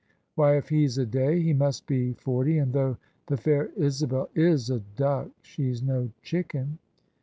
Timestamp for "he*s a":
0.69-1.05